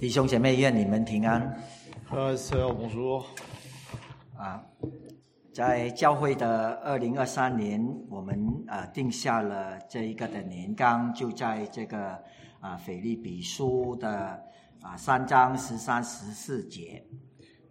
[0.00, 1.58] 弟兄姐妹，愿你们平安
[2.08, 3.24] Frères et sœurs, bonjour.
[4.36, 4.64] 啊！
[5.52, 8.38] 在教会的二零二三年，我们
[8.68, 12.16] 啊定下了这一个的年纲，就在这个
[12.60, 14.08] 啊腓利比书的
[14.82, 17.04] 啊三章十三十四节。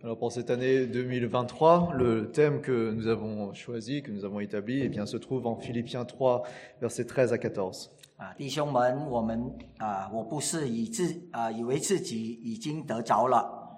[0.03, 4.81] Alors pour cette année 2023, le thème que nous avons choisi, que nous avons établi,
[4.83, 6.43] eh bien, se trouve en Philippiens 3,
[6.81, 7.89] versets 13 à 14.
[8.17, 13.77] 啊，弟兄们，我们啊，我不是以自啊以为自己已经得着了，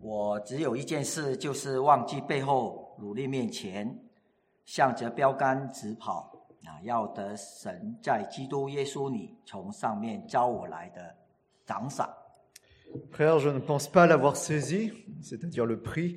[0.00, 3.98] 我只有一件事，就是忘记背后，努力面前，
[4.64, 11.14] 向着标杆直跑啊，要得神在基督耶稣里从上面招我来的
[11.66, 12.08] 奖赏。
[13.12, 16.16] Frère, je ne pense pas l'avoir saisi, c'est-à-dire le prix,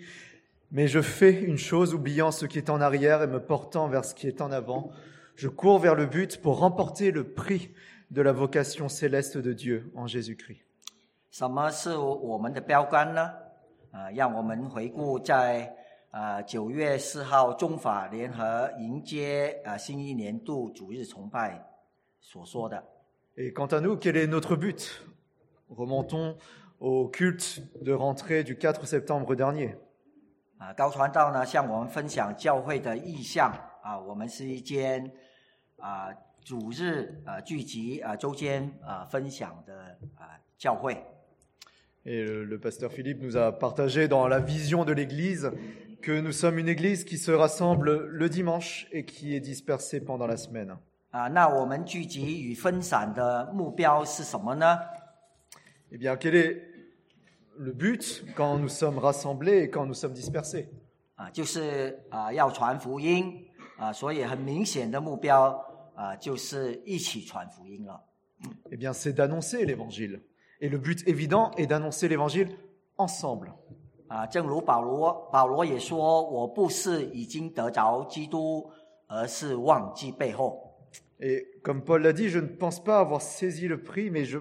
[0.71, 4.05] mais je fais une chose, oubliant ce qui est en arrière et me portant vers
[4.05, 4.91] ce qui est en avant.
[5.36, 7.74] Je cours vers le but pour remporter le prix
[8.10, 10.62] de la vocation céleste de Dieu en Jésus-Christ.
[11.30, 13.32] 什么是我们的标杆呢？
[13.90, 15.74] 啊，让我们回顾在
[16.10, 21.62] 啊九月四号中法联合迎接啊新一年度主日崇拜
[22.20, 22.84] 所说的。
[23.36, 25.02] Et quant à nous, quel est notre but
[25.70, 26.36] Remontons
[26.80, 29.76] au culte de rentrée du 4 septembre dernier.
[30.58, 33.50] 啊，高传道呢向我们分享教会的意向
[33.82, 35.10] 啊，我们是一间
[35.79, 36.09] 啊
[36.43, 40.97] 主日啊聚集啊周间啊分享的啊教会
[42.05, 45.51] Et le, le pasteur Philippe nous a partagé dans la vision de l'Église
[46.01, 50.25] que nous sommes une Église qui se rassemble le dimanche et qui est dispersée pendant
[50.25, 50.77] la semaine.
[51.11, 51.27] 啊。
[51.27, 54.79] 那我们聚集与分散的目标是什么呢
[55.91, 56.61] ？Eh bien, quel est
[57.57, 60.67] le but quand nous sommes rassemblés et quand nous sommes dispersés
[61.15, 63.45] 啊，就是啊要传福音
[63.77, 65.59] 啊，所以很明显的目标
[65.96, 68.00] 啊就是一起传福音了。
[68.70, 70.22] Eh bien, c'est d'annoncer l'Évangile.
[70.60, 72.56] Et le but évident est d'annoncer l'Évangile
[72.96, 73.52] ensemble.
[74.08, 78.70] 啊，正如保罗，保罗也说：“我不是已经得着基督，
[79.06, 80.76] 而是忘记背后。
[81.18, 84.38] Et comme Paul l'a dit, je ne pense pas avoir saisi le prix, mais je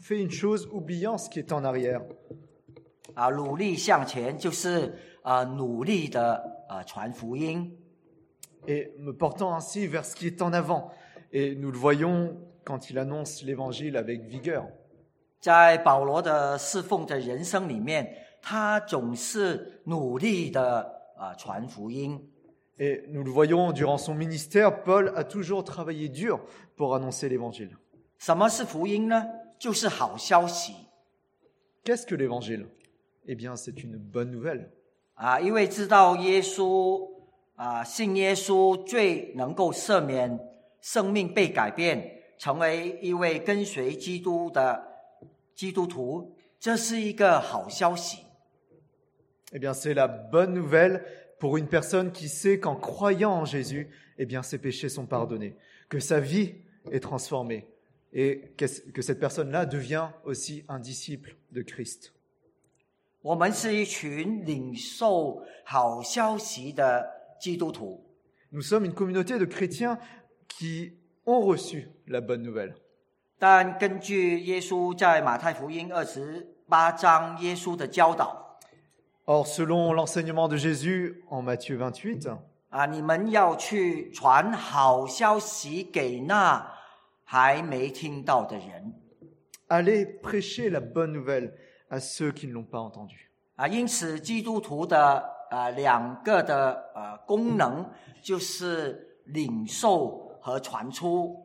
[0.00, 2.02] fais une chose, oubliant ce qui est en arrière.
[3.14, 7.78] ”啊，努力向前就是啊努力的啊传福音
[8.66, 10.90] et me portant ainsi vers ce qui est en avant.
[11.32, 14.66] Et nous le voyons quand il annonce l'évangile avec vigueur.
[15.40, 18.08] 在保罗的侍奉的人生里面，
[18.40, 22.30] 他总是努力的啊传福音
[22.78, 26.40] Et nous le voyons durant son ministère, Paul a toujours travaillé dur
[26.76, 27.76] pour annoncer l'évangile.
[28.18, 29.26] 什么是福音呢？
[29.58, 30.72] 就是好消息
[31.84, 32.66] Qu'est-ce que l'évangile
[33.26, 34.70] Eh bien, c'est une bonne nouvelle.
[35.14, 37.06] 啊，因为知道耶稣
[37.59, 40.39] 啊，信耶稣最能够赦免
[40.79, 44.81] 生命被改变，成为一位跟随基督的
[45.53, 48.19] 基督徒，这是一个好消息。
[49.51, 51.03] Eh bien, c'est la bonne nouvelle
[51.37, 55.57] pour une personne qui sait qu'en croyant en Jésus, eh bien, ses péchés sont pardonnés,
[55.89, 56.55] que sa vie
[56.93, 57.67] est transformée
[58.13, 62.13] et que cette personne-là devient aussi un disciple de Christ.
[63.21, 68.05] 我们是一群领受好消息的基督徒。
[68.51, 69.99] Nous sommes une communauté de chrétiens
[70.47, 70.93] qui
[71.25, 72.75] ont reçu la bonne nouvelle.
[73.37, 78.59] 但根据耶稣在马太福音二十八章耶稣的教导
[79.25, 82.37] Or, selon l'enseignement de Jésus en Matthieu 28,
[82.69, 86.73] 啊，你们要去传好消息给那
[87.23, 88.93] 还没听到的人
[89.69, 91.53] allez prêcher la bonne nouvelle
[91.89, 93.29] à ceux qui ne l'ont pas entendue.
[93.55, 93.67] 啊。
[93.67, 97.89] 因此，基督徒的呃两个的呃功能
[98.21, 101.35] 就是领受和传出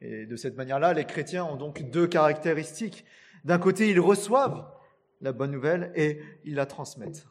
[0.00, 3.04] Et de cette manière-là, les chrétiens ont donc deux caractéristiques.
[3.44, 4.66] D'un côté, ils reçoivent
[5.20, 7.24] la bonne nouvelle et ils la transmettent.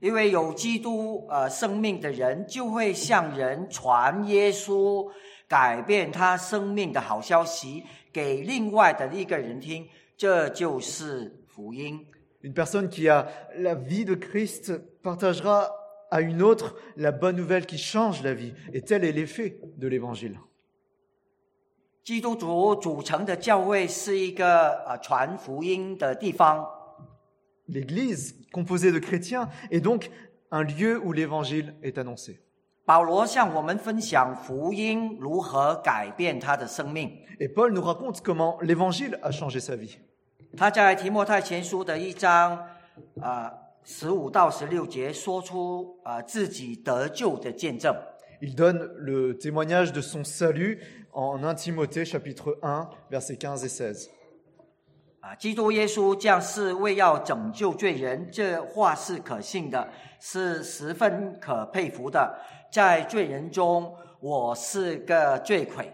[0.00, 5.10] 因为有基督呃生命的人，就会向人传耶稣
[5.48, 7.82] 改变他生命的好消息
[8.12, 12.06] 给另外的一个人听，这就是福音。
[12.43, 15.75] Une personne qui a la vie de Christ partagera
[16.11, 18.53] à une autre la bonne nouvelle qui change la vie.
[18.73, 20.39] Et tel est l'effet de l'évangile.
[22.01, 26.67] 基督徒组成的教会是一个呃传福音的地方
[27.67, 30.09] L'Église, composée de chrétiens, est donc
[30.49, 32.39] un lieu où l'évangile est annoncé.
[32.83, 37.11] 保罗向我们分享福音如何改变他的生命。
[37.39, 39.99] Et Paul nous raconte comment l'évangile a changé sa vie.
[40.56, 42.66] 他在提摩太前书的一章
[43.20, 43.52] 啊
[43.82, 47.94] 十五到十六节说出啊、自己得救的见证。
[48.40, 50.78] Il donne le témoignage de son salut
[51.12, 54.08] en 1 Timothée chapitre 1 versets 15 et 16.
[55.20, 59.88] 啊，基督耶稣降世为要拯救罪人，这话是可信的，
[60.20, 62.38] 是十分可佩服的。
[62.70, 65.84] 在罪人中，我是个罪魁；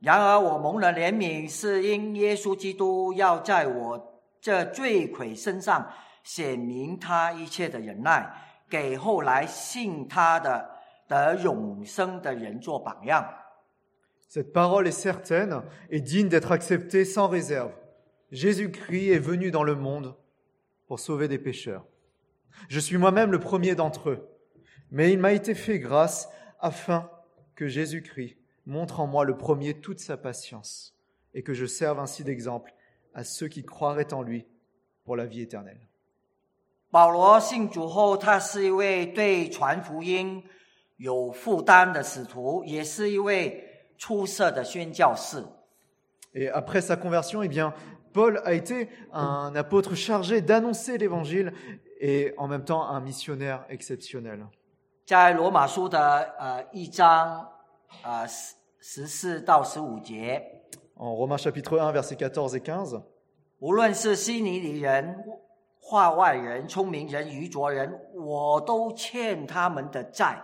[0.00, 5.90] 然而我蒙了怜悯，是因耶稣基督要在我这罪魁身上
[6.22, 8.30] 显明他一切的忍耐，
[8.68, 10.68] 给后来信他的
[11.08, 13.26] 得永生的人做榜样。
[14.28, 17.72] Cette parole est certaine et digne d'être acceptée sans réserve.
[18.32, 20.16] Jésus-Christ est venu dans le monde
[20.88, 21.84] pour sauver des pécheurs.
[22.68, 24.28] Je suis moi-même le premier d'entre eux,
[24.90, 26.28] mais il m'a été fait grâce
[26.58, 27.08] afin
[27.54, 28.36] que Jésus-Christ
[28.70, 30.94] montre en moi le premier toute sa patience
[31.34, 32.74] et que je serve ainsi d'exemple
[33.14, 34.46] à ceux qui croiraient en lui
[35.04, 35.80] pour la vie éternelle.
[36.90, 40.42] 保罗信主后，他是一位对传福音
[40.96, 43.62] 有负担的使徒，也是一位
[43.98, 45.44] 出色的宣教士。
[46.32, 47.74] Et après sa conversion, eh bien,
[48.12, 51.52] Paul a été un apôtre chargé d'annoncer l'évangile
[52.00, 54.46] et en même temps un missionnaire exceptionnel.
[55.04, 57.46] 在罗马书的呃一章
[58.02, 58.26] 呃
[58.83, 60.63] 十十四到十五节
[60.95, 63.03] ，En Romains chapitre 1, versets 14 et 15,
[63.59, 65.15] 无论是希尼里人、
[65.79, 70.41] 化外人、聪明人、愚拙人，我都欠他们的债，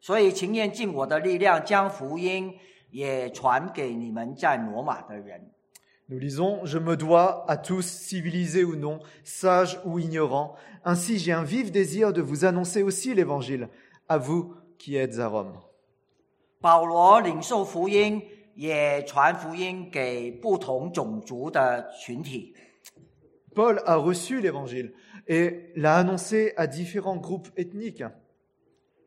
[0.00, 2.54] 所以情愿尽我的力量，将福音
[2.92, 5.50] 也传给你们在罗马的人。
[6.08, 10.54] nous lisons Je me dois à tous, civilisés ou non, sages ou ignorants.
[10.84, 13.68] Ainsi, j'ai un vif désir de vous annoncer aussi l'évangile,
[14.08, 15.58] à vous qui êtes à Rome.
[16.62, 18.22] 保罗领受福音，
[18.54, 22.54] 也传福音给不同种族的群体。
[23.52, 24.92] Paul a reçu l'évangile
[25.26, 28.08] et l'a annoncé à différents groupes ethniques.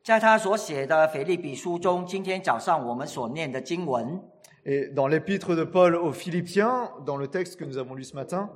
[0.03, 4.21] 在他所写的腓立比书中，今天早上我们所念的经文
[4.65, 8.49] ，Et dans l'épître de Paul aux Philippiens, dans le texte que nous avons lu ce matin,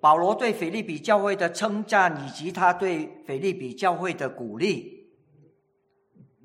[0.00, 5.03] 保罗对腓立比教会的称赞，以及他对腓立比教会的鼓励，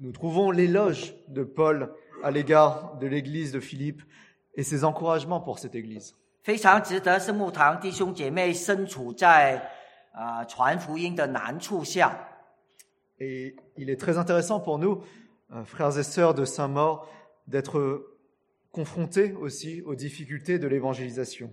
[0.00, 4.02] nous trouvons l'éloge de Paul à l'égard de l'église de Philippe
[4.55, 6.14] et ses encouragements pour cette église.
[6.43, 9.70] 非常值得是牧堂弟兄姐妹身处在
[10.12, 12.16] 啊、传福音的难处下，
[13.19, 15.02] Et il est très intéressant pour nous,
[15.52, 17.08] euh, frères et sœurs de Saint-Maur,
[17.49, 18.05] d'être
[18.70, 21.50] confrontés aussi aux difficultés de l'évangélisation.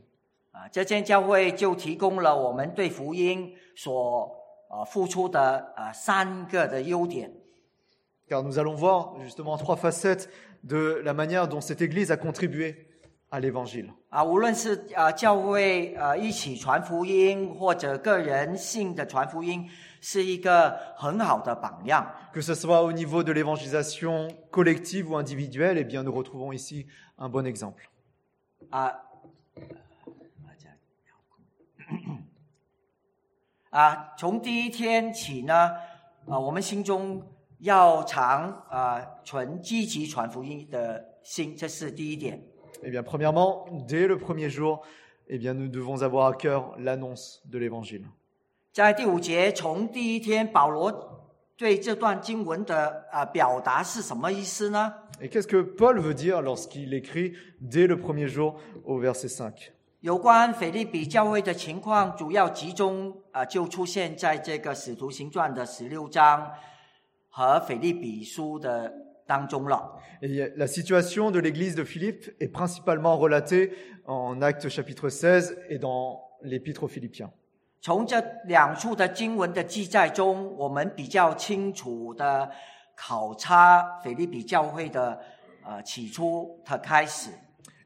[0.51, 4.29] 啊，这间教会就提供了我们对福音所
[4.69, 7.31] 啊付出的啊三个的优点。
[8.27, 10.29] Car nous allons voir justement trois facettes
[10.63, 12.87] de la manière dont cette église a contribué
[13.29, 13.91] à l'évangile.
[14.09, 19.69] 啊，无论是啊教会呃一起传福音，或者个人性的传福音，
[20.01, 22.05] 是一个很好的榜样。
[22.33, 26.87] Que ce soit au niveau de l'évangélisation collective ou individuelle, eh bien, nous retrouvons ici
[27.17, 27.83] un bon exemple.
[28.69, 28.95] 啊，
[33.69, 35.71] 啊，从第一天起呢，
[36.27, 37.23] 啊，我们心中
[37.60, 42.42] 要常啊存积极传福音的心，这是第一点。
[42.82, 44.80] Eh bien, premièrement, dès le premier jour,
[45.28, 48.04] eh bien, nous devons avoir à cœur l'annonce de l'évangile.
[48.72, 50.92] 在第五节，从第一天，保罗
[51.56, 59.52] 对这段经文的啊表达是什么意思呢？Et qu'est-ce que Paul veut dire lorsqu'il écrit dès le premier jour au verset 5
[60.00, 66.52] 有关腓利比教会的情况，主要集中啊、就出现在这个使徒行传的十六章
[67.36, 68.90] 和腓立比书的
[69.26, 70.00] 当中了。
[70.22, 73.72] Et la situation de l'église de Philippe est principalement relatée
[74.06, 77.30] en Actes chapitre 16 et dans l'épître aux Philippiens.
[77.82, 82.50] 从这两处的经文的记载中，我们比较清楚的
[82.96, 85.20] 考察腓立比教会的
[85.62, 87.28] 呃起初的开始。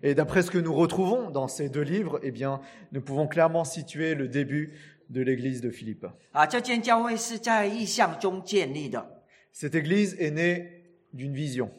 [0.00, 2.61] Et d'après ce que nous retrouvons dans ces deux livres, eh bien,
[2.92, 4.73] nous pouvons clairement situer le début
[5.11, 6.09] de l'église de Philippe.
[6.30, 9.20] 啊，这间教会是在意象中建立的，
[9.51, 11.70] Cette église est née d'une vision.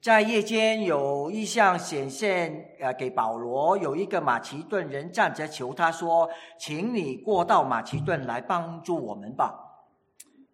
[0.00, 9.54] 在夜间有意象显现，呃，给保罗有一个马其顿人站着求他说：“请你过到马其顿来帮助我们吧。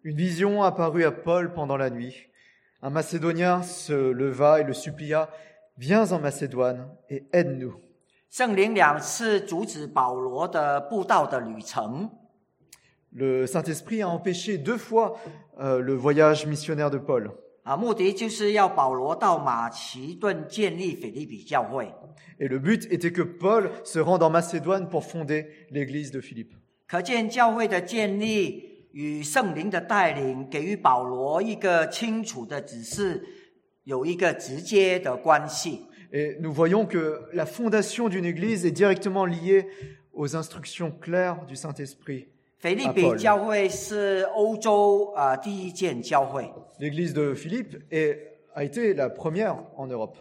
[0.03, 2.13] Une vision apparut à Paul pendant la nuit.
[2.81, 5.27] Un Macédonien se leva et le supplia
[5.77, 7.73] Viens en Macédoine et aide-nous.
[8.29, 12.11] ”圣灵两次阻止保罗的布道的旅程，
[13.11, 15.17] Le Saint-Esprit a empêché deux fois
[15.59, 17.31] euh, le voyage missionnaire de Paul.
[17.63, 21.93] 啊，目的就是要保罗到马其顿建立腓立比教会。
[22.39, 26.55] Et le but était que Paul se rende en Macédoine pour fonder l'église de Philippe.
[26.87, 33.23] 可见教会的建立与圣灵的带领，给予保罗一个清楚的指示，
[33.83, 35.81] 有一个直接的关系。
[36.11, 39.67] Et nous voyons que la fondation d'une église est directement liée
[40.11, 42.29] aux instructions claires du Saint-Esprit.
[42.64, 48.18] 腓利啊比教会是欧洲啊、呃第一间教会，L'église de Philippe est-
[48.54, 50.14] a été la première en Europe.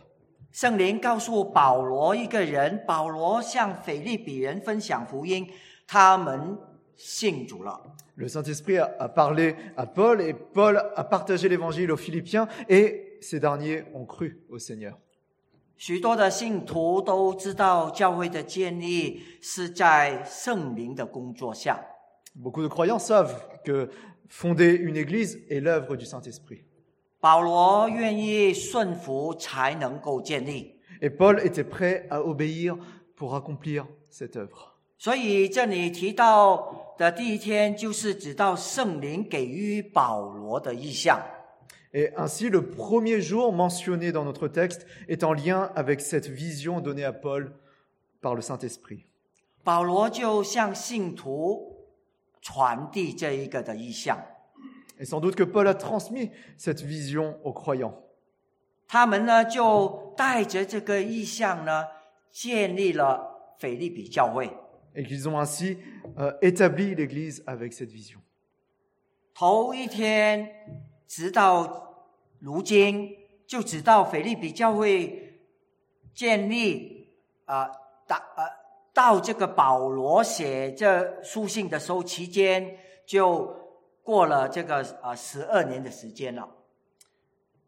[0.52, 5.48] 圣灵告诉保罗一个人，保罗向腓利比人分享福音，
[5.88, 6.58] 他们
[6.98, 7.80] 信主了。
[8.16, 13.40] Le Saint-Esprit a, a parlé à Paul et Paul a partagé l'évangile aux Philippiens et ces
[13.40, 14.98] derniers ont cru au Seigneur.
[15.78, 21.80] 许多的信徒都知道，教会的建立是在圣灵的工作下。
[22.35, 23.91] Beaucoup de croyants savent que
[24.29, 26.65] fonder une église est l'œuvre du Saint-Esprit.
[27.21, 30.77] 保罗愿意顺服，才能够建立。
[31.01, 32.77] Et Paul était prêt à obéir
[33.17, 34.77] pour accomplir cette œuvre.
[34.99, 41.21] 所以这里提到的第一天，就是指到圣灵给予保罗的意象。
[41.93, 46.81] Et ainsi, le premier jour mentionné dans notre texte est en lien avec cette vision
[46.81, 47.53] donnée à Paul
[48.21, 49.07] par le Saint-Esprit.
[49.65, 51.72] 保罗就向信徒
[52.44, 54.20] 传递这一个的意象
[55.00, 57.94] ，Et sans doute que Paul a transmis cette vision aux croyants.
[58.88, 61.88] 他们呢就带着这个意象呢，
[62.32, 64.52] 建立了腓利比教会。
[64.94, 65.78] Et qu'ils ont ainsi
[66.18, 68.20] euh, établi l'Église avec cette vision.
[69.34, 70.48] 头一天，
[71.08, 72.06] 直到
[72.40, 73.16] 如今，
[73.48, 75.40] 就直到腓利比教会
[76.14, 77.08] 建立
[77.46, 77.72] 啊，
[78.06, 78.44] 到呃
[78.93, 83.55] 到这个保罗写这书信的时候期间，就
[84.03, 86.49] 过了这个啊十二年的时间了。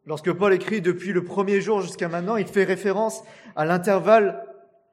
[0.04, 3.22] Lorsque Paul écrit depuis le premier jour jusqu'à maintenant, il fait référence
[3.54, 4.46] à l'intervalle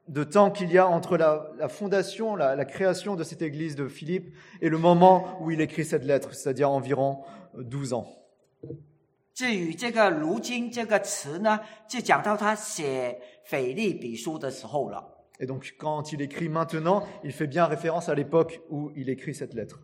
[0.07, 3.75] de temps qu'il y a entre la, la fondation, la, la création de cette église
[3.75, 7.23] de Philippe et le moment où il écrit cette lettre, c'est-à-dire environ
[7.55, 8.05] 12 ans.
[9.33, 15.03] 至于这个“如今”这个词呢，就讲到他写腓利比书的时候了。
[15.40, 19.34] Et donc quand il écrit maintenant, il fait bien référence à l'époque où il écrit
[19.34, 19.80] cette lettre.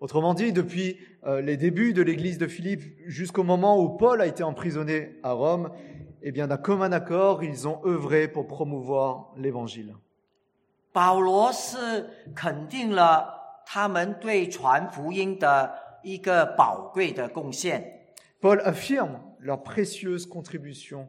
[0.00, 4.26] Autrement dit, depuis euh, les débuts de l'église de Philippe jusqu'au moment où Paul a
[4.26, 5.70] été emprisonné à Rome,
[6.22, 9.94] eh bien d'un commun accord, ils ont œuvré pour promouvoir l'évangile.
[10.92, 18.14] 保罗是肯定了他们对传福音的一个宝贵的贡献。
[18.40, 21.08] Paul affirme leur précieuse contribution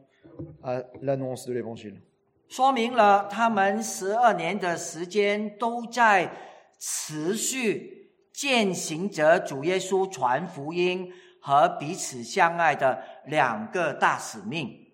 [0.62, 2.02] à l'annonce de l'évangile.
[2.48, 6.30] 说明了他们十二年的时间都在
[6.78, 11.10] 持续践行着主耶稣传福音
[11.40, 14.91] 和彼此相爱的两个大使命。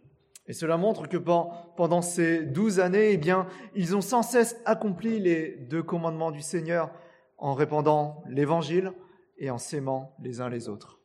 [0.48, 4.60] Et cela montre que pen- pendant ces douze années, eh bien, ils ont sans cesse
[4.66, 6.92] accompli les deux commandements du Seigneur
[7.38, 8.92] en répandant l'évangile
[9.38, 11.00] et en s'aimant les uns les autres.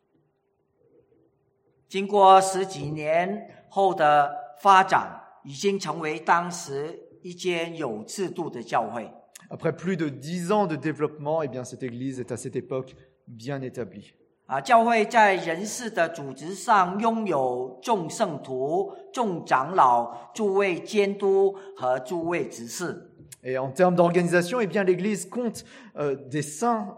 [1.88, 9.10] 经过十几年后的发展，已经成为当时一间有制度的教会。
[9.48, 12.94] Après plus de dix ans de développement, eh bien, cette église est à cette époque
[13.26, 14.12] bien établie.
[14.45, 23.09] 啊，教会在人事的组织上拥有众圣徒、众长老、诸位监督和诸位执事。
[23.41, 25.63] Et en termes d'organisation, eh bien, l'église compte
[25.97, 26.95] euh, des saints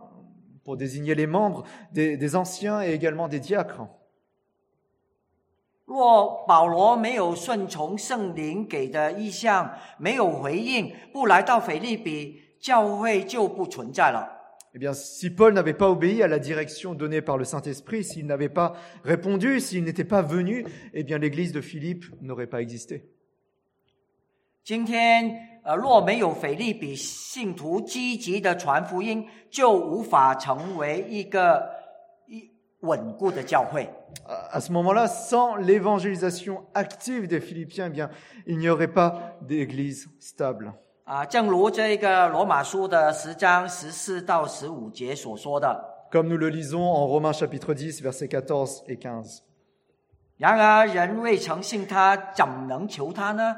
[0.64, 3.88] pour désigner les membres, des, des anciens et également des diacres.
[5.86, 14.35] 若保罗没有顺从圣灵给的意向，没有回应，不来到腓利比，教会就不存在了。
[14.75, 18.49] Eh bien, si Paul n'avait pas obéi à la direction donnée par le Saint-Esprit, s'il n'avait
[18.49, 23.03] pas répondu, s'il n'était pas venu, eh bien, l'église de Philippe n'aurait pas existé.
[24.63, 31.69] 今天，呃，若没有腓利比信徒积极的传福音，就无法成为一个
[32.29, 32.49] 一
[32.83, 33.89] 稳固的教会。
[34.27, 38.11] À à ce moment-là, sans l'évangélisation active des Philippiens, eh bien,
[38.47, 40.73] il n'y aurait pas d'église stable.
[41.06, 46.08] 啊，正如这个罗马书的十章十四到十五节所说的。
[46.12, 49.42] Comme nous le lisons en Romains chapitre 10, versets 14 et 15.
[50.38, 53.56] 然而，人未曾信他，怎能求他呢？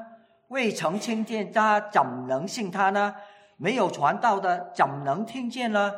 [0.50, 3.16] 未曾听见他，怎能信他呢？
[3.56, 5.94] 没有传道的，怎能听见呢？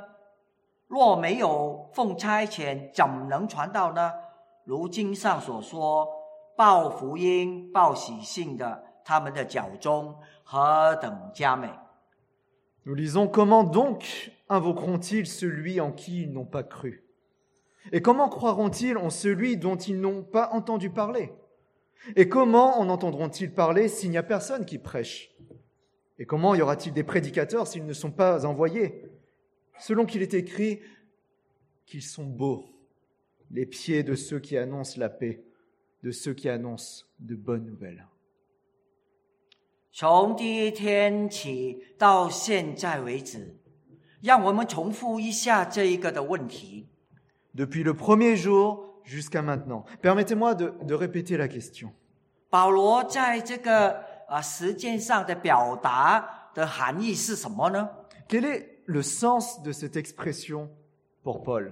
[0.88, 4.14] 若没有奉差遣，怎能传道呢？
[4.66, 6.08] 如经上所说，
[6.56, 11.69] 报福音、报喜信的，他们的脚中何等佳美！
[12.87, 17.05] Nous lisons Comment donc invoqueront-ils celui en qui ils n'ont pas cru
[17.93, 21.33] Et comment croiront-ils en celui dont ils n'ont pas entendu parler
[22.17, 25.35] Et comment en entendront-ils parler s'il n'y a personne qui prêche
[26.19, 29.11] Et comment y aura-t-il des prédicateurs s'ils ne sont pas envoyés
[29.79, 30.81] Selon qu'il est écrit
[31.87, 32.67] qu'ils sont beaux,
[33.51, 35.43] les pieds de ceux qui annoncent la paix,
[36.03, 38.07] de ceux qui annoncent de bonnes nouvelles.
[39.92, 43.58] 从第一天起到现在为止，
[44.22, 46.88] 让我们重复一下这一个的问题。
[47.56, 49.84] Depuis le premier jour jusqu'à maintenant.
[50.02, 51.90] Permettez-moi de, de répéter la question.
[52.50, 57.90] 保罗在这个啊实践上的表达的含义是什么呢
[58.28, 60.70] ？Quel est le sens de cette expression
[61.24, 61.72] pour Paul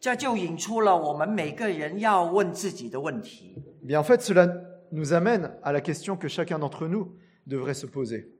[0.00, 4.46] 这就引出了我们每个人要问自己的问题：Eh Bien, en fait, cela
[4.92, 7.14] nous amène à la question que chacun d'entre nous
[7.46, 8.32] devrait se poser.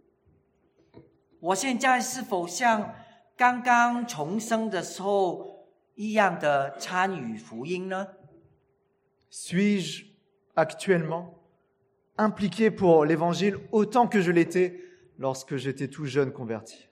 [9.31, 10.07] Suis-je
[10.57, 11.39] actuellement
[12.19, 14.83] impliqué pour l'évangile autant que je l'étais
[15.19, 16.89] lorsque j'étais tout jeune converti?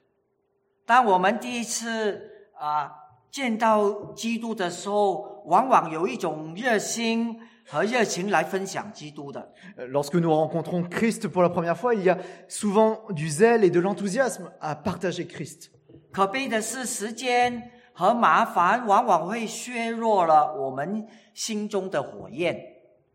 [9.89, 13.71] Lorsque nous rencontrons Christ pour la première fois, il y a souvent du zèle et
[13.71, 15.71] de l'enthousiasme à partager Christ.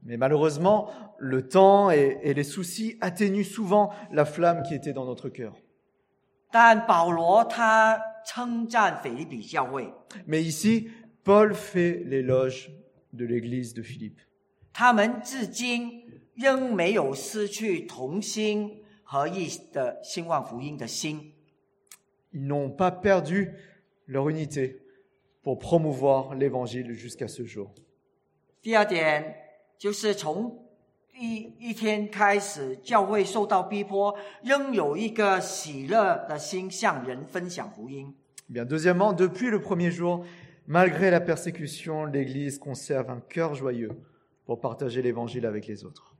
[0.03, 5.05] Mais malheureusement, le temps et, et les soucis atténuent souvent la flamme qui était dans
[5.05, 5.55] notre cœur.
[10.27, 10.89] Mais ici,
[11.23, 12.69] Paul fait l'éloge
[13.13, 14.19] de l'église de Philippe.
[14.73, 16.03] 他们至今
[16.35, 21.33] 仍没有失去同心合意的兴旺福音的心。
[22.33, 23.53] Ils n'ont pas perdu
[24.07, 24.81] leur unité
[25.43, 27.69] pour promouvoir l'évangile jusqu'à ce jour.
[28.61, 29.35] 第二点
[29.77, 30.65] 就是从
[31.15, 38.15] 一一天开始，教会受到逼迫，仍有一个喜乐的心向人分享福音。
[38.49, 40.25] Eh Bien, deuxièmement, depuis le premier jour,
[40.65, 43.91] malgré la persécution, l'Église conserve un cœur joyeux
[44.44, 46.14] pour partager l'Évangile avec les autres.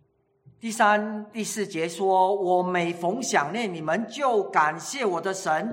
[0.60, 5.68] 第三、第四节说：“我每逢想念你们，就感谢我的神；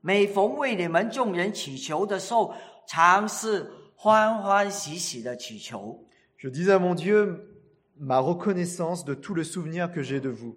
[0.00, 2.52] 每逢为你们众人祈求的时候，
[2.88, 6.04] 常是欢欢喜喜的祈求。
[6.36, 7.62] Je dis à mon Dieu
[7.96, 10.56] ma reconnaissance de tout le souvenir que j'ai de vous.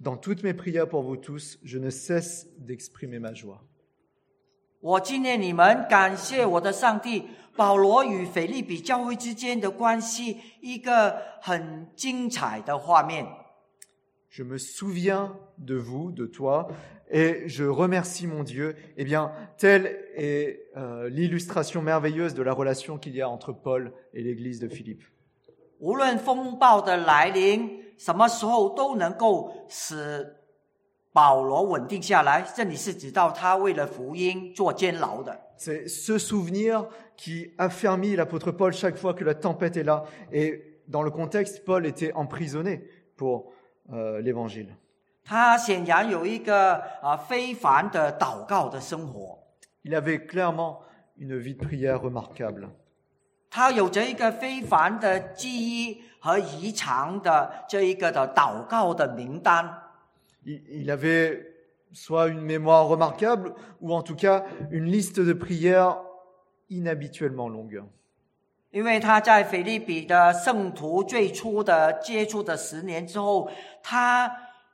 [0.00, 3.69] Dans toutes mes prières pour vous tous, je ne cesse d'exprimer ma joie. ”
[4.80, 7.28] 我纪念你们，感谢我的上帝。
[7.56, 13.26] 保罗与腓利比教会之间的关系，一个很精彩的画面。
[14.28, 16.68] Je me souviens de vous, de toi,
[17.10, 18.76] et je remercie mon Dieu.
[18.98, 23.90] Eh bien, telle est euh, l'illustration merveilleuse de la relation qu'il y a entre Paul
[24.12, 25.04] et l'église de Philippe.
[25.78, 30.36] 无论风暴的来临，什么时候都能够使
[31.13, 32.41] 保罗稳定下来。
[32.55, 35.39] 这里是指到他为了福音做监牢的。
[35.57, 40.03] C'est ce souvenir qui affermit l'apôtre Paul chaque fois que la tempête est là.
[40.31, 42.81] Et dans le contexte, Paul était emprisonné
[43.15, 43.53] pour
[43.91, 44.75] euh, l'évangile.
[45.23, 49.37] 他显然有一个啊非凡的祷告的生活
[49.83, 50.79] ，Il avait clairement
[51.17, 52.69] une vie de prière remarquable.
[53.49, 59.80] 他有着一个非凡的记忆和遗藏的这一个的祷告的名单。
[60.44, 61.54] Il, il avait
[61.92, 65.98] soit une mémoire remarquable, ou en tout cas une liste de prières
[66.68, 67.82] inhabituellement longue.
[68.72, 73.48] 因为他在腓利比的圣徒最初的接触的十年之后，
[73.82, 74.30] 他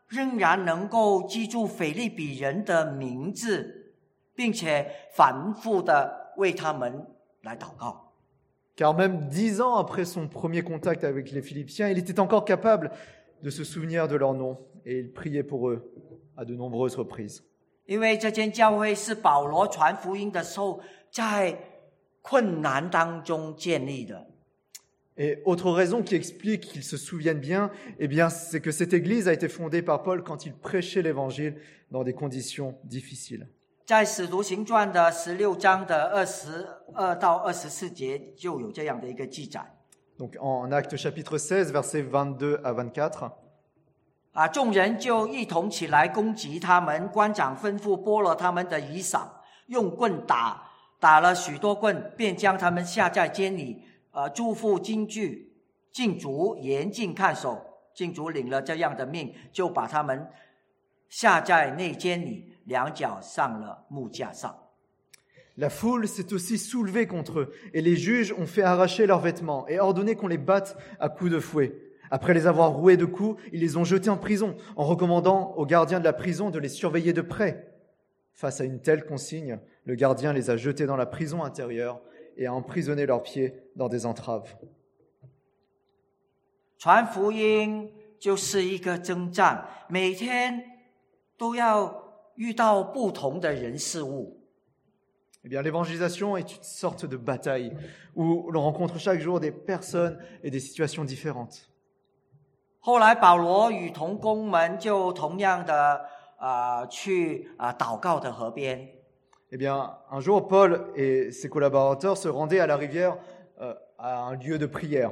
[0.08, 3.94] 仍然能够记住腓利比人的名字，
[4.34, 7.06] 并且反复的为他们
[7.42, 8.12] 来祷告。
[8.76, 12.90] Car même dix ans après son premier contact avec les Philippiens, il était encore capable
[13.42, 15.92] de se souvenir de leur nom et il priait pour eux
[16.36, 17.42] à de nombreuses reprises.
[17.86, 21.58] 因为这间教会是保罗传福音的时候在
[22.22, 24.26] 困难当中建立的。
[25.16, 29.28] Et autre raison qui explique qu'ils se souviennent bien, eh bien, c'est que cette église
[29.28, 31.56] a été fondée par Paul quand il prêchait l'évangile
[31.90, 33.46] dans des conditions difficiles.
[33.84, 39.60] 在《使徒行传》的十六章的二十二到二十四节就有这样的一个记载。
[40.18, 43.32] Donc, en Actes chapitre 16, versets 22 à 24,
[44.37, 47.07] 啊，众人就一同起来攻击他们。
[47.07, 49.27] 官长吩咐剥了他们的衣裳，
[49.65, 50.61] 用棍打，
[50.99, 53.81] 打了许多棍，便将他们下在监里。
[54.11, 55.55] 呃，诸父京剧
[55.91, 57.65] 禁足严禁看守。
[57.95, 60.29] 禁足领了这样的命，就把他们
[61.09, 64.55] 下在内监里，两脚上了木架上。
[65.55, 69.79] La foule s'est aussi soulevée contre eux, et les juges ont fait arracher leurs vêtements et
[69.79, 71.73] ordonné qu'on les batte à coups de fouet.
[72.11, 75.65] Après les avoir roués de coups, ils les ont jetés en prison, en recommandant aux
[75.65, 77.73] gardiens de la prison de les surveiller de près.
[78.33, 82.01] Face à une telle consigne, le gardien les a jetés dans la prison intérieure
[82.37, 84.55] et a emprisonné leurs pieds dans des entraves.
[95.43, 97.71] Eh bien, l'évangélisation est une sorte de bataille
[98.15, 101.71] où l'on rencontre chaque jour des personnes et des situations différentes.
[102.87, 105.99] 后来保罗与同工们就同样的
[106.37, 108.79] 啊、呃去啊、祷告的河边
[109.51, 109.73] ，Eh bien,
[110.09, 113.17] un jour, Paul et ses collaborateurs se rendaient à la rivière
[113.59, 115.11] euh, à un lieu de prière.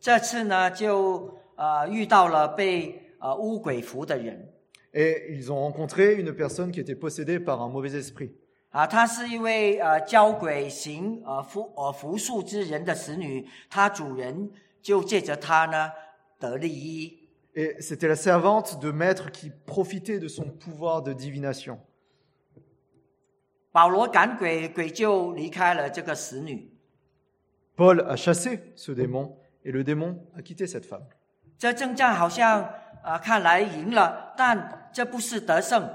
[0.00, 4.48] 这次呢就呃遇到了被呃巫鬼附的人
[4.94, 8.30] Et ils ont rencontré une personne qui était possédée par un mauvais esprit.
[8.70, 15.92] 啊，她是一位呃教鬼行呃服呃服术之人的使女，她主人就借着她呢
[16.39, 17.19] 得利益。
[17.55, 21.79] Et c'était la servante de maître qui profitait de son pouvoir de divination.
[23.71, 26.71] 保罗赶鬼，鬼就离开了这个使女。
[27.77, 31.05] Paul a chassé ce démon et le démon a quitté cette femme.
[31.57, 32.61] 这征战好像
[33.03, 35.89] 啊、呃看来赢了，但这不是得胜，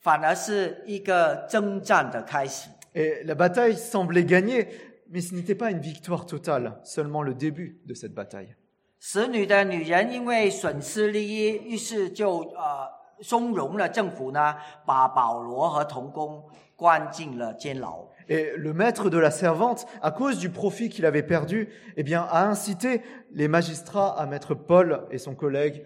[0.00, 2.68] 反而是一个征战的开始。
[2.94, 4.68] Et la bataille semblait gagnée,
[5.08, 8.56] mais ce n'était pas une victoire totale, seulement le début de cette bataille.
[9.03, 12.87] 使女的女人因为损失利益，于是就呃
[13.19, 16.43] 松容了政府呢，把保罗和童工
[16.75, 18.05] 关进了监牢。
[18.29, 22.45] Et le maître de la servante, à cause du profit qu'il avait perdu, eh bien, a
[22.45, 25.83] incité les magistrats à mettre Paul et son collègue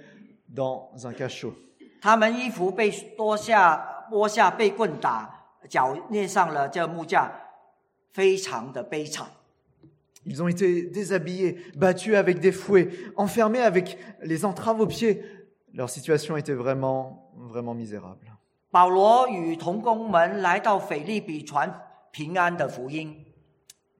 [0.53, 1.53] dans un cachot.
[2.01, 7.31] 他们衣服被脱下、剥下，被棍打，脚捏上了这木架，
[8.11, 9.25] 非常的悲惨。
[10.25, 15.21] Ils ont été déshabillés, battus avec des fouets, enfermés avec les entraves aux pieds.
[15.73, 18.31] Leur situation était vraiment, vraiment misérable.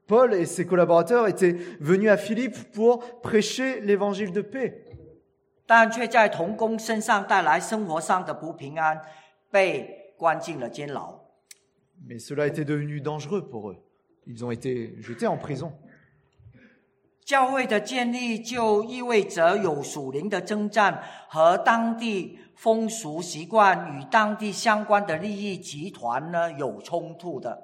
[0.07, 4.85] Paul et ses collaborateurs étaient venus à Philippe pour prêcher l'évangile de paix.
[12.05, 13.77] Mais cela était devenu dangereux pour eux.
[14.27, 15.73] Ils ont été jetés en prison.
[17.25, 27.63] 教会的建立就意味着有属灵的征战和当地风俗习惯与当地相关的利益集团呢有冲突的。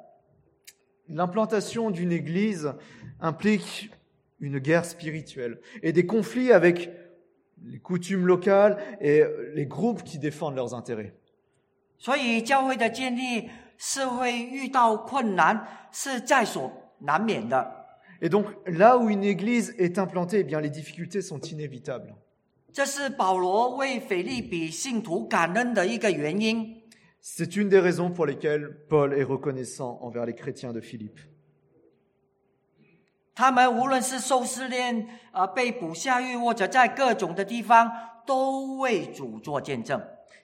[1.08, 2.74] L'implantation d'une église
[3.19, 3.91] implique
[4.39, 6.89] une guerre spirituelle et des conflits avec
[7.63, 11.13] les coutumes locales et les groupes qui défendent leurs intérêts.
[12.00, 16.71] 所以教会的建立是会遇到困难，是在所
[17.02, 17.81] 难免的。
[18.21, 22.15] Et donc là où une église est implantée, eh les difficultés sont inévitables.
[27.19, 31.19] C'est une des raisons pour lesquelles Paul est reconnaissant envers les chrétiens de Philippe.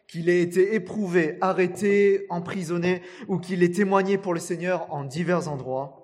[0.07, 5.49] Qu'il ait été éprouvé, arrêté, emprisonné, ou qu'il ait témoigné pour le Seigneur en divers
[5.49, 5.96] endroits.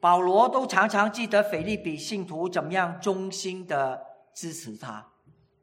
[0.00, 4.00] 保罗都常常记得腓利比信徒怎么样忠心的
[4.34, 5.06] 支持他。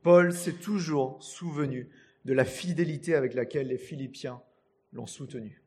[0.04, 1.89] Paul s'est toujours souvenu
[2.23, 4.39] de la fidélité avec laquelle les Philippiens
[4.91, 5.60] l'ont soutenu.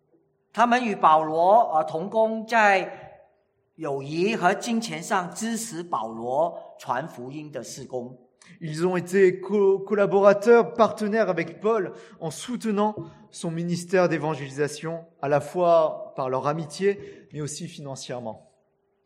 [0.52, 3.26] 他们与保罗啊同工，在
[3.74, 8.16] 友谊和金钱上支持保罗传福音的事工。
[8.60, 12.94] Ils ont été co- collaborateurs, partenaires avec Paul en soutenant
[13.30, 18.49] son ministère d'évangélisation, à la fois par leur amitié, mais aussi financièrement.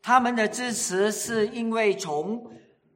[0.07, 2.47] 他们的支持是因为从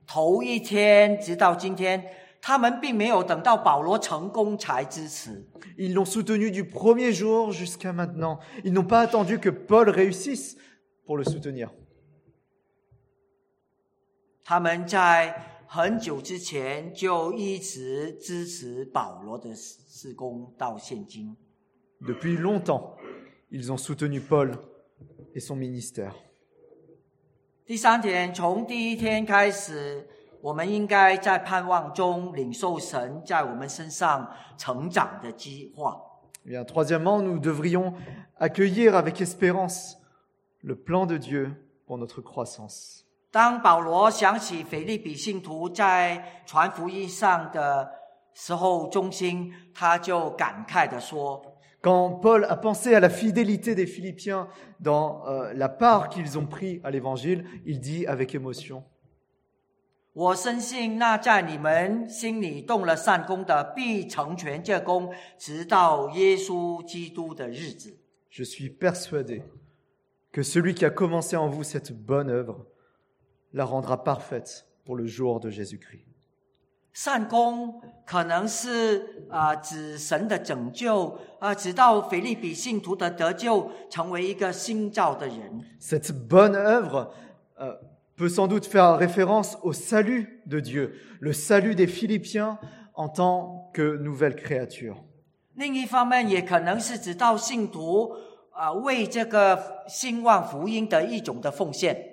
[0.06, 2.06] 头一天直到今天，
[2.40, 5.44] 他们并没有等到保罗成功才支持。
[5.76, 8.38] Ils l'ont soutenu du premier jour jusqu'à maintenant.
[8.64, 10.56] Ils n'ont pas attendu que Paul réussisse
[11.04, 11.72] pour le soutenir.
[14.44, 21.36] 他们在很久之前就一直支持保罗的事工到现今。
[22.02, 22.98] Depuis longtemps,
[23.50, 24.60] ils ont soutenu Paul
[25.34, 26.14] et son ministère.
[27.70, 30.04] 第三点，从第一天开始，
[30.42, 34.28] 我们应该在盼望中领受神在我们身上
[34.58, 35.96] 成长的计划。
[36.44, 37.94] Eh bien, troisièmement, nous devrions
[38.40, 39.98] accueillir avec espérance
[40.64, 41.54] le plan de Dieu
[41.86, 43.04] pour notre croissance.
[43.30, 47.88] 当保罗想起腓利比信徒在传福音上的
[48.34, 51.49] 时候忠心，他就感慨地说
[51.82, 54.48] Quand Paul a pensé à la fidélité des Philippiens
[54.80, 58.84] dans euh, la part qu'ils ont pris à l'évangile, il dit avec émotion
[68.30, 69.44] je suis persuadé
[70.32, 72.66] que celui qui a commencé en vous cette bonne œuvre
[73.54, 76.09] la rendra parfaite pour le jour de Jésus-Christ.
[77.02, 85.64] 善功可能是啊、指神的拯救啊、直到腓利比信徒的得救，成为一个新造的人。
[85.80, 87.14] Cette bonne œuvre
[87.58, 87.78] euh,
[88.18, 92.60] peut sans doute faire référence au salut de Dieu, le salut des Philippiens
[92.94, 94.98] en tant que nouvelle créature.
[95.56, 98.12] 另一方面，也可能是指到信徒
[98.52, 102.09] 啊、为这个兴旺福音的一种的奉献。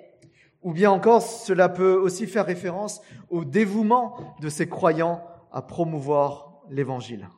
[0.62, 6.62] Ou bien encore, cela peut aussi faire référence au dévouement de ces croyants à promouvoir
[6.70, 7.28] l'Évangile.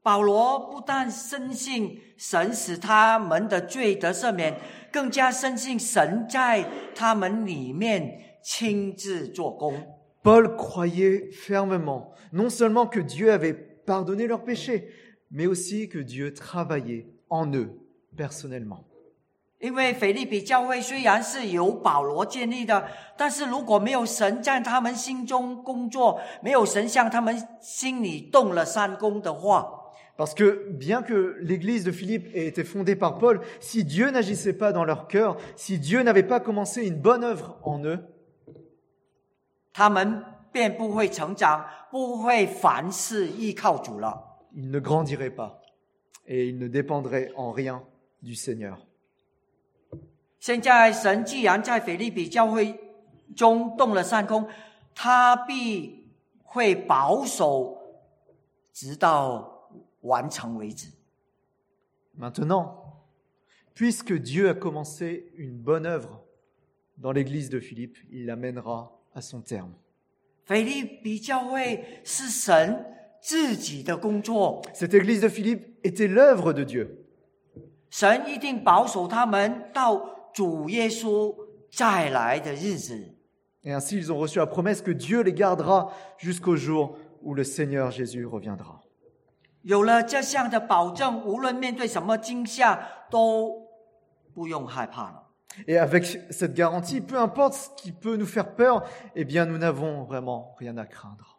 [0.00, 4.56] 保罗不但深信神使他们的罪得赦免，
[4.90, 9.74] 更加深信神在他们里面亲自做工。
[10.22, 14.88] Paul croyait fermement, non seulement que Dieu avait pardonné leurs péchés,
[15.30, 17.78] mais aussi que Dieu travaillait en eux
[18.16, 18.84] personnellement.
[19.63, 29.65] 因为腓利比教会虽然是由保罗建立的，但是如果没有神在他们心中工作，没有神向他们心里动了三功的话
[30.17, 34.73] ，Parce que bien que l'église de Philippe ait été fondée par Paul, si Dieu n'agissait pas
[34.73, 37.99] dans leur cœur, si Dieu n'avait pas commencé une bonne œuvre en eux,
[39.71, 44.41] 他们便不会成长，不会凡事依靠主了。
[44.53, 45.61] ils ne grandiraient pas
[46.27, 47.81] et ils ne dépendraient en rien
[48.21, 48.85] du Seigneur.
[50.43, 52.77] 现在神既然在腓利比教会
[53.33, 54.45] 中动了善功，
[54.93, 56.05] 他必
[56.43, 57.77] 会保守，
[58.73, 59.69] 直到
[60.01, 60.89] 完成为止。
[62.19, 62.73] Maintenant,
[63.73, 66.25] puisque Dieu a commencé une bonne œuvre
[66.97, 69.71] dans l'église de Philippe, il l'amènera à son terme.
[70.43, 72.85] 腓利比教会是神
[73.21, 77.05] 自己的工作，Cette église de Philippe était l'œuvre de Dieu.
[77.89, 81.35] 神一定保守他们到主耶稣
[81.71, 83.15] 再来的日子。
[83.63, 87.91] Et ainsi, ils ont reçu la promesse que Dieu les gardera jusqu'au jour où le Seigneur
[87.91, 88.81] Jésus reviendra.
[89.61, 92.77] 有了这项的保证，无论面对什么惊吓，
[93.09, 93.69] 都
[94.33, 95.29] 不用害怕了。
[95.67, 98.83] Et avec cette garantie, peu importe ce qui peut nous faire peur,
[99.15, 101.37] eh bien, nous n'avons vraiment rien à craindre.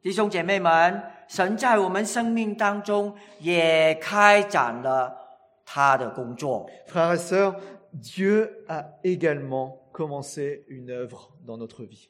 [0.00, 5.23] 弟兄姐妹们，神在我们生命当中也开展了
[5.64, 6.68] 他的工作。
[6.86, 7.56] Frères et sœurs,
[7.92, 12.08] Dieu a également commencé une œuvre dans notre vie.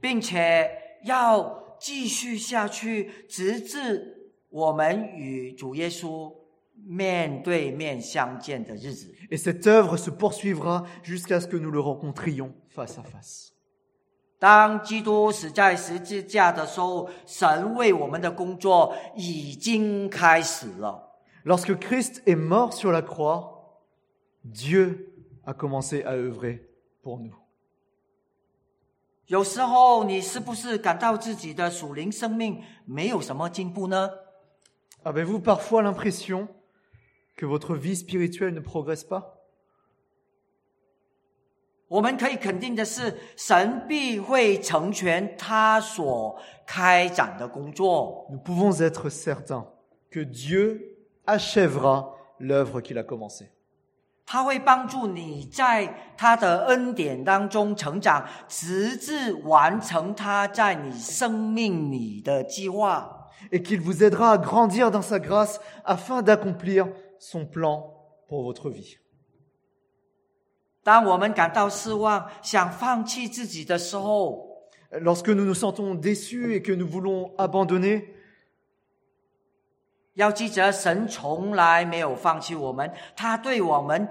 [0.00, 0.70] 并且
[1.04, 6.32] 要继续下去，直至我们与主耶稣
[6.86, 9.12] 面对面相见的日子。
[9.30, 13.50] Et cette œuvre se poursuivra jusqu'à ce que nous le rencontrions face à face.
[14.38, 21.03] 当基督死在十字架的时候，神为我们的工作已经开始了。
[21.43, 23.81] Lorsque Christ est mort sur la croix,
[24.43, 25.13] Dieu
[25.45, 26.69] a commencé à œuvrer
[27.01, 27.33] pour nous.
[29.27, 34.09] 有时候，你是不是感到自己的属灵生命没有什么进步呢？
[35.03, 36.47] Avez-vous parfois l'impression
[37.37, 39.35] que votre vie spirituelle ne progresse pas
[41.87, 48.27] 我们可以肯定的是，神必会成全他所开展的工作。
[48.31, 49.65] Nous pouvons être certains
[50.11, 50.92] que Dieu
[51.26, 53.50] achèvera l'œuvre qu'il a commencée.
[63.52, 67.94] Et qu'il vous aidera à grandir dans sa grâce afin d'accomplir son plan
[68.28, 68.98] pour votre vie.
[75.00, 78.14] Lorsque nous nous sentons déçus et que nous voulons abandonner,
[80.14, 84.08] 要记得，神从来没有放弃我们，他对我们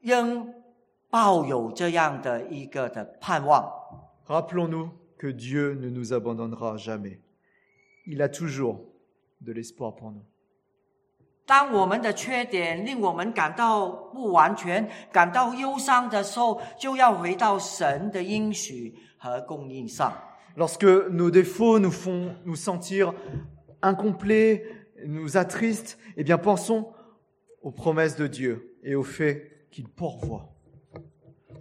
[0.00, 0.52] 仍
[1.10, 3.70] 抱有这样的一个的盼望。
[4.26, 7.20] rappelons-nous que Dieu ne nous abandonnera jamais.
[8.06, 8.80] Il a toujours
[9.40, 10.22] de l'espoir pour nous.
[11.46, 20.12] 当我们的缺点令我们感到不完全、感到忧伤的时候，就要回到神的应许和供应上。
[20.56, 23.14] Lorsque nos défauts nous font nous sentir
[23.80, 24.60] incomplets,
[25.05, 26.93] nous attristent, eh bien pensons
[27.61, 30.47] aux promesses de Dieu et au fait qu'il pourvoit.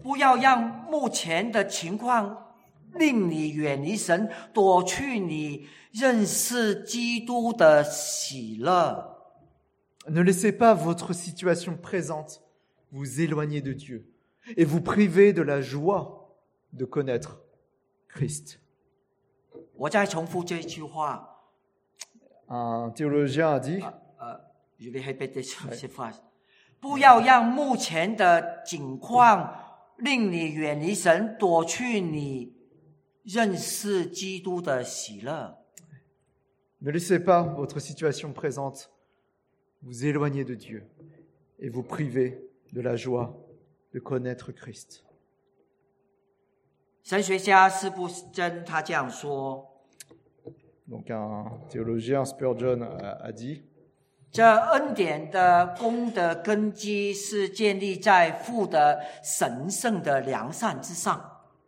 [0.03, 2.55] 不要让目前的情况
[2.95, 9.19] 令你远离神，躲去你认识基督的喜乐。
[10.09, 12.43] Ne laissez pas votre situation présente
[12.91, 14.11] vous éloigner de Dieu
[14.57, 16.35] et vous priver de la joie
[16.73, 17.43] de connaître
[18.09, 18.59] Christ.
[19.77, 21.34] 我再重复这一句话，
[22.48, 23.78] en théologie, on dit.
[23.78, 23.86] Uh,
[24.22, 24.38] uh,
[24.80, 26.12] je vais répéter cette ouais.
[36.82, 38.92] Ne laissez pas votre situation présente
[39.82, 40.84] vous éloigner de Dieu
[41.60, 42.42] et vous priver
[42.74, 43.38] de la joie
[43.94, 45.06] de connaître Christ.
[47.06, 49.75] 神学家斯布森他这样说。
[50.88, 53.64] Donc un théologien, Spurgeon, a, a dit.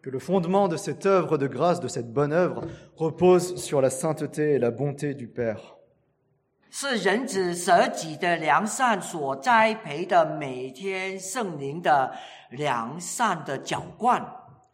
[0.01, 3.89] Que le fondement de cette œuvre de grâce, de cette bonne œuvre, repose sur la
[3.89, 5.77] sainteté et la bonté du Père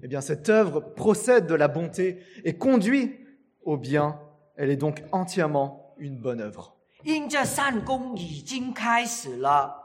[0.00, 3.16] Eh bien, cette œuvre procède de la bonté et conduit
[3.64, 4.16] au bien.
[4.56, 6.76] Elle est donc entièrement une bonne œuvre.
[7.04, 9.81] 因这善功已经开始了，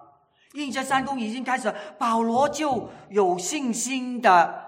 [0.58, 4.63] 因这善功已经开始了，保罗就有信心的，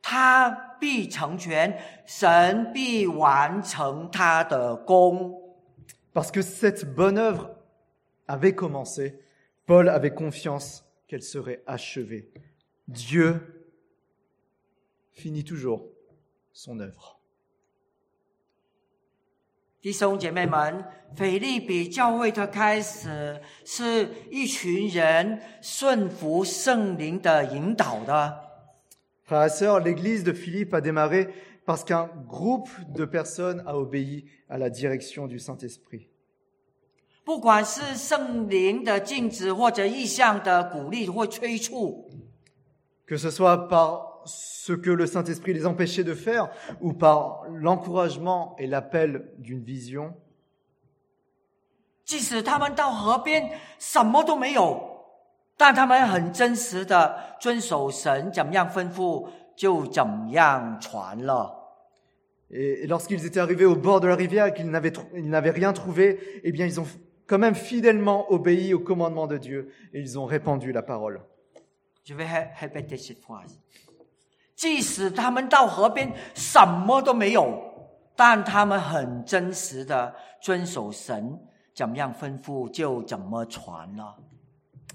[0.00, 0.50] 他
[0.80, 5.38] 必成全，神必完成他的功。
[6.14, 7.50] Parce que cette bonne œuvre
[8.26, 9.20] avait commencé,
[9.66, 12.32] Paul avait confiance qu'elle serait achevée.
[12.88, 13.70] Dieu
[15.12, 15.86] finit toujours
[16.52, 17.13] son œuvre.
[19.85, 20.83] 弟兄姐妹们，
[21.15, 28.35] 腓利比教会的开始是一群人顺服圣灵的引导的。
[29.27, 31.27] Frères et sœurs, l'église de Philippe a démarré
[31.67, 36.07] parce qu'un groupe de personnes a obéi à la direction du Saint-Esprit.
[37.23, 42.09] 不管是圣灵的禁止，或者意向的鼓励或催促
[43.07, 46.49] ，Que ce soit par ce que le Saint-Esprit les empêchait de faire
[46.81, 50.13] ou par l'encouragement et l'appel d'une vision?
[62.51, 66.51] Et lorsqu'ils étaient arrivés au bord de la rivière et qu'ils n'avaient rien trouvé, eh
[66.51, 66.87] bien, ils ont
[67.25, 71.21] quand même fidèlement obéi au commandement de Dieu et ils ont répandu la parole.
[72.03, 72.27] Je vais
[72.59, 73.59] répéter cette phrase.
[74.55, 77.61] 即使他们到河边什么都没有，
[78.15, 81.37] 但他们很真实的遵守神
[81.73, 84.17] 怎么样吩咐，就怎么传了。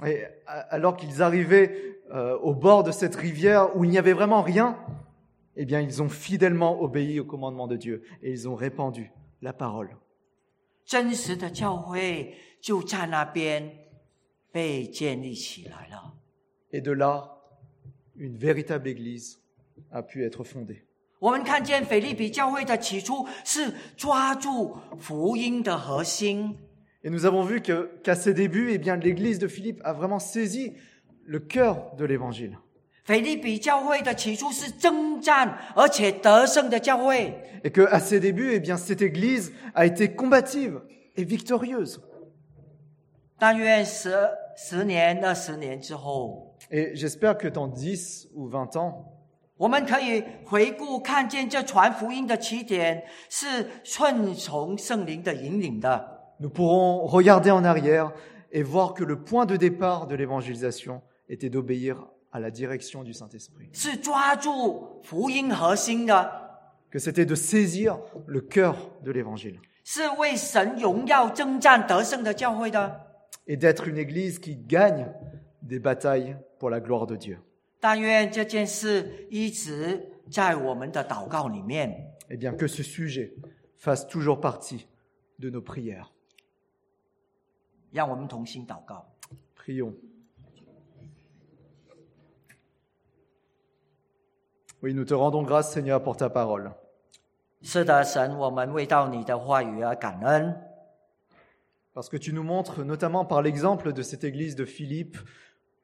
[0.03, 1.71] Et a- alors qu'ils arrivaient
[2.11, 4.77] euh, au bord de cette rivière où il n'y avait vraiment rien,
[5.57, 9.53] eh bien, ils ont fidèlement obéi au commandement de Dieu et ils ont répandu la
[9.53, 9.91] parole.
[10.87, 13.71] 真实的教会就在那边
[14.51, 16.15] 被建立起来了。
[16.73, 17.29] Et de là,
[18.17, 19.39] une véritable église
[19.91, 20.85] a pu être fondée.
[27.03, 30.75] Et nous avons vu qu'à ses débuts, eh bien l'église de Philippe a vraiment saisi
[31.25, 32.59] le cœur de l'évangile.
[33.09, 33.41] Et
[37.71, 40.81] que ses débuts, eh cette église a été combative
[41.17, 42.01] et victorieuse.
[46.71, 49.10] Et j'espère que dans 10 ou 20 ans,
[49.60, 56.36] 我们可以回顾看见这传福音的起点是顺从圣灵的引领的。
[56.40, 58.12] nous pourrons regarder en arrière
[58.52, 61.96] et voir que le point de départ de l'évangélisation était d'obéir
[62.32, 63.70] à la direction du Saint-Esprit.
[63.72, 66.30] 是抓住福音核心的，
[66.92, 69.60] Que c'était de saisir le cœur de l'évangile.
[69.86, 73.02] 是为神荣耀征战得胜的教会的。
[73.48, 75.08] Et d'être une église qui gagne
[75.62, 77.40] des batailles pour la gloire de Dieu.
[77.80, 82.14] 但愿这件事一直在我们的祷告里面。
[82.30, 83.34] Eh bien, que ce sujet
[83.78, 84.88] fasse toujours partie
[85.40, 86.08] de nos prières.
[87.92, 89.16] 让我们同心祷告。
[89.56, 89.94] Prions.
[94.82, 96.72] Oui, nous te rendons grâce, Seigneur, pour ta parole.
[97.62, 100.56] 是的，神，我们为到你的话语而感恩。
[101.94, 105.18] Parce que tu nous montres, notamment par l'exemple de cette église de Philippe,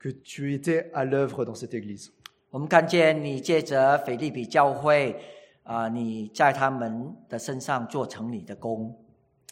[0.06, 2.12] que tu étais à l'œuvre dans cette église.
[2.50, 5.16] 我们看见你借着腓利比教会，
[5.64, 8.96] 啊、你在他们的身上做成你的功。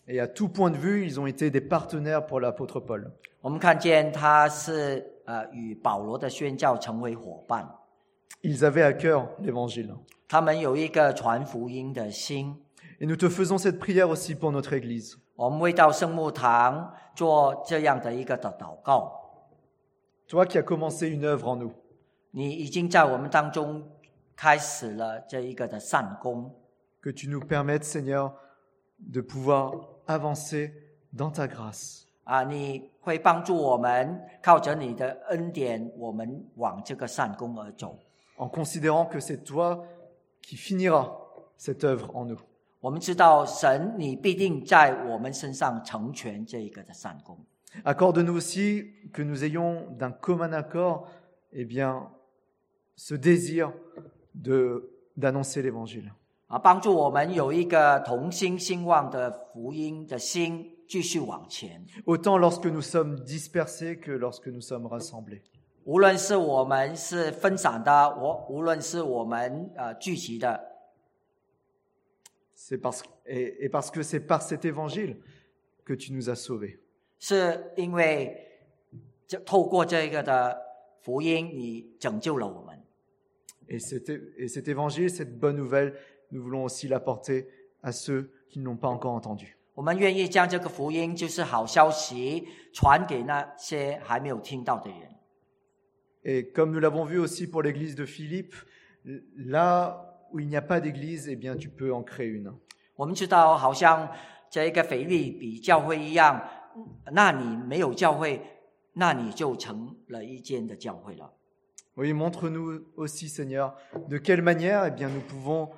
[0.07, 3.11] Et à tout point de vue, ils ont été des partenaires pour l'apôtre Paul.
[3.41, 7.69] 我们看见他是呃与保罗的宣教成为伙伴，
[8.41, 9.95] Ils avaient à cœur l'évangile.
[10.27, 12.55] 他们有一个传福音的心。
[12.99, 15.13] Et nous te faisons cette prière aussi pour notre Église.
[15.35, 19.22] 我们会到圣牧堂做这样的一个的祷告。
[20.27, 21.71] Toi qui as commencé une œuvre en nous,
[22.31, 23.83] 你已经在我们当中
[24.35, 26.51] 开始了这一个的善功，
[27.01, 28.33] que tu nous permettes, Seigneur,
[28.99, 29.73] de pouvoir
[30.05, 30.71] avancer
[31.11, 32.03] dans ta grâce.
[32.25, 37.97] 啊，你会帮助我们靠着你的恩典，我们往这个善功而走。
[38.37, 39.83] en considérant que c'est toi
[40.43, 41.09] qui finiras
[41.57, 42.37] cette œuvre en nous.
[42.79, 47.37] 我们知道神，你必定在我们身上成全这一个的善功。
[47.84, 51.08] Accorde-nous aussi que nous ayons d'un commun accord
[51.52, 52.10] eh bien,
[52.96, 53.72] ce désir
[54.34, 56.12] de, d'annoncer l'Évangile.
[62.06, 65.42] Autant lorsque nous sommes dispersés que lorsque nous sommes rassemblés.
[72.54, 75.18] C'est parce, et parce que c'est par cet évangile
[75.84, 76.83] que tu nous as sauvés.
[77.18, 78.36] 是因为
[79.26, 80.60] 这透过这个的
[81.02, 82.82] 福音，你拯救了我们。
[83.66, 85.94] Et cet, et cet évangile, cette bonne nouvelle,
[86.30, 87.46] nous voulons aussi l'apporter
[87.82, 89.54] à ceux qui ne l'ont pas encore entendu.
[89.74, 95.08] 我们愿意将这个福音，就是好消息，传给那些还没有听到的人。
[96.22, 98.54] Et comme nous l'avons vu aussi pour l'église de Philippe,
[99.36, 102.52] là où il n'y a pas d'église, eh bien, tu peux en créer une.
[102.96, 104.08] 我们知道，好像
[104.48, 106.40] 这一个腓利比教会一样，
[107.12, 108.40] 那你没有教会，
[108.92, 111.32] 那你就成了一间的教会了。
[111.96, 113.74] Oui, montre-nous aussi, Seigneur,
[114.08, 115.70] de quelle manière, eh bien, nous pouvons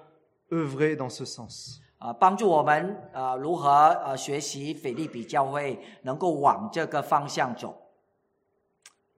[0.51, 1.81] œuvrer dans ce sens.
[1.99, 7.75] 啊，帮助我们啊如何呃学习腓利比教会，能够往这个方向走。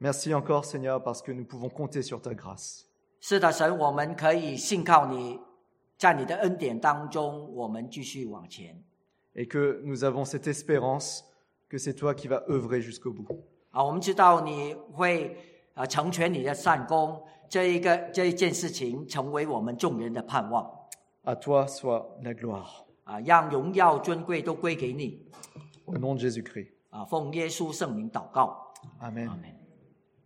[0.01, 2.83] Merci encore, Seigneur, parce que nous pouvons compter sur ta grâce.
[3.21, 5.41] 是的，神，我们可以信靠你，
[5.99, 8.83] 在你的恩典当中，我们继续往前。
[9.35, 11.23] Et que nous avons cette espérance
[11.70, 13.44] que c'est toi qui vas œuvrer jusqu'au bout.
[13.72, 15.36] 啊，我们知道你会
[15.74, 20.70] 啊成全你的善功，这一个这一件事情成为我们众人的盼望
[21.24, 22.84] À toi soit la gloire.
[23.04, 25.26] 啊，让荣耀尊贵都归给你
[25.86, 26.70] Au nom de Jésus-Christ.
[26.90, 29.28] 啊，奉耶稣圣名祷告， Amen.
[29.28, 29.57] 阿门。